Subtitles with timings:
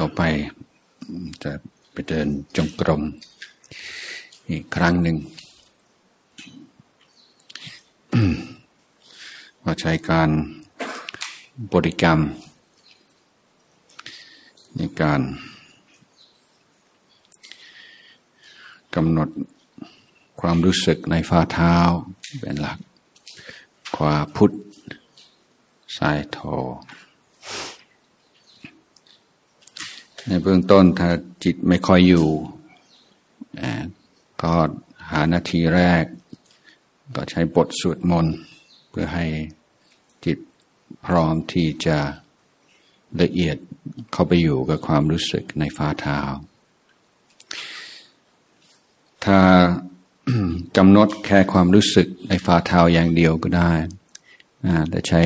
[0.00, 0.22] ต่อไป
[1.44, 1.52] จะ
[1.92, 3.02] ไปเดินจงกรม
[4.50, 5.16] อีกครั้งหนึ่ง
[9.62, 10.30] ว่าใช้การ
[11.72, 12.18] บริกรรม
[14.76, 15.20] ในการ
[18.94, 19.28] กำหนด
[20.40, 21.76] ความรู้สึกในฝ่าเท้า
[22.40, 22.78] เป็นหลัก
[23.96, 24.52] ขวาพุทธ
[25.96, 26.38] ซ้ายโท
[30.32, 31.10] ในเบื้องต้นถ้า
[31.44, 32.28] จิตไม่ค่อยอยู่
[34.42, 34.54] ก็
[35.10, 36.04] หานาทีแรก
[37.14, 38.36] ก็ใช้บทสวดมนต์
[38.90, 39.26] เพื่อให้
[40.24, 40.38] จิต
[41.06, 41.98] พร้อมที่จะ
[43.20, 43.56] ละเอียด
[44.12, 46.20] เข้าไปอยู่กับความรู้สึกในฝ่าเท้า
[49.24, 49.38] ถ้า
[50.76, 53.72] กำหนดแค่ความรู้สึกในฝ่าเท้าอย่างเดียวก็ได้
[54.90, 55.20] แต่ใช้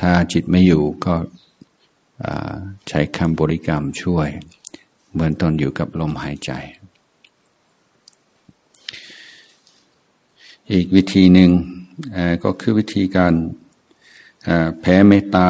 [0.00, 1.14] ถ้าจิตไม่อยู่ก็
[2.88, 4.28] ใช้คำบริกรรมช่วย
[5.12, 6.50] เหมือนตอนอยู่กับลมหายใจ
[10.72, 11.50] อีกวิธีหนึ่ง
[12.44, 13.34] ก็คือวิธีการ
[14.80, 15.48] แผ่เมตตา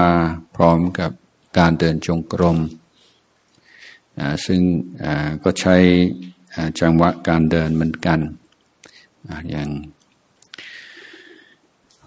[0.57, 1.11] พร้อมกับ
[1.59, 2.59] การเดินจงกรม
[4.47, 4.61] ซึ่ง
[5.43, 5.77] ก็ใช้
[6.81, 8.21] จังหวะการเดินเหมือนกัน
[9.51, 9.69] อย่าง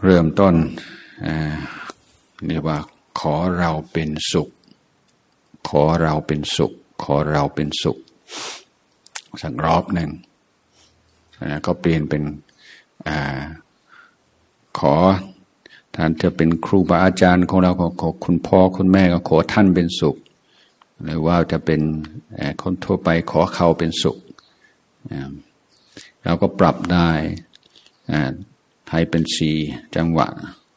[0.04, 0.56] เริ่มต้น
[2.48, 2.80] เรียกว่า
[3.20, 4.50] ขอเราเป็นสุข
[5.68, 7.98] ขอเราเป็นสุข ขอเราเป็นสุข
[9.42, 10.12] สักรอบหนึ่ง
[11.48, 12.24] แล้วก็เปลี่ยนเป็น
[13.08, 13.10] อ
[14.80, 14.96] ขอ
[15.96, 20.16] ท่านจะเป็นครูบาอาจารย์ของเราขอคุณพ่อคุณแม่ก็ขอท่านเป็นสุข
[21.04, 21.82] หรือว่าจะเป็น
[22.62, 24.18] คนทั่วไปขอเขาเป็นสุข
[26.24, 27.10] เราก็ปรับได้
[28.92, 29.52] ให้เป็นสี
[29.96, 30.28] จังหวะ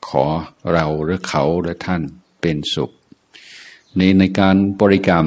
[0.08, 0.24] ขอ
[0.72, 2.02] เราหรือเขาหรือท่าน
[2.40, 2.90] เป็นสุข
[4.00, 5.26] นี้ในการบริกรรม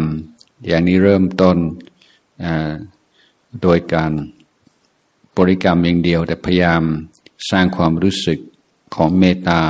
[0.68, 1.58] อย่างนี้เริ่มต้น
[3.62, 4.12] โดยการ
[5.38, 6.84] บริกรรมอย่างเดียว แต่พยายาม
[7.52, 8.40] สร้างความรู้สึก
[8.96, 9.62] ของเมตตา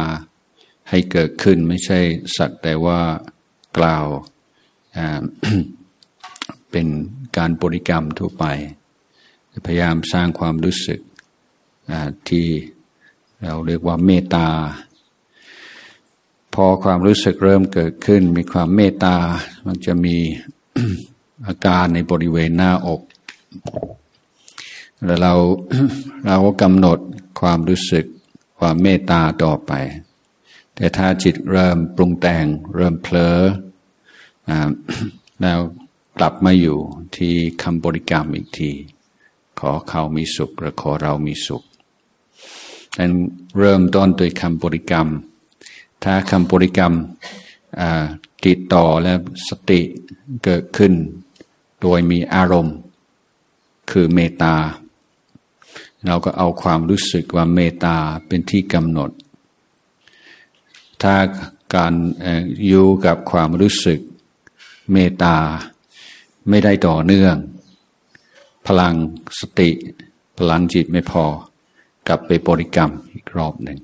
[0.90, 2.00] ให้เกิดขึ้นไม่ใช่
[2.38, 3.00] สักแต่ว่า
[3.78, 4.06] กล่าว
[6.72, 6.88] เป็น
[7.38, 8.46] การบริกรรมทั่วไป
[9.66, 11.00] พยายามสร้างความรู้สึก
[12.30, 12.48] ที่
[13.44, 14.48] เราเรียกว่าเมตตา
[16.54, 19.18] พอความรู้สึกเริ่มเกิดขึ้น มีความเมตตา
[19.66, 20.18] มันจะมี
[21.48, 23.02] อาการในบริเวณหน้าอก
[25.06, 25.34] แล้วเรา
[26.26, 27.00] เราก็กำหนด
[27.40, 28.06] ความรู้สึก
[28.60, 29.72] ความเมตตาต่อไป
[30.76, 32.46] แต่ถ้าจิตเริ่มปรุงแต่ง
[32.76, 33.38] เริ่มเผลอ
[35.42, 35.60] แล้ว
[36.18, 36.78] กลับมาอยู่
[37.18, 37.34] ที่
[37.64, 38.72] คำบริกรรมอีกที
[39.60, 41.64] ขอเขามีสุขหรือขอเรามีสุข
[42.98, 43.14] นั้น
[43.60, 45.08] เริ่มต้นโดยคำบริกรรม
[46.04, 46.94] ถ้าคำบริกรรม
[48.46, 49.14] ติดต่อและ
[49.50, 49.82] สติ
[50.44, 50.94] เกิดขึ้น
[51.82, 52.78] โดยมีอารมณ์
[53.92, 54.56] คือเมตตา
[56.06, 57.96] เราก็เอาความรู้สึกว่าเมตตา
[58.28, 59.12] เป็นที่กำหนด
[61.02, 61.16] ถ้า
[61.76, 61.94] การ
[62.68, 64.00] อยู่กับความรู้สึก
[64.92, 65.36] เมตตา
[66.50, 67.36] ไม่ได้ต่อเนื่อง
[68.68, 68.94] พลัง
[69.40, 69.70] สติ
[70.38, 71.26] พลังจิตไม่พอ
[72.08, 73.80] กลับไปบริกรรมอีกรอบหนึ่ง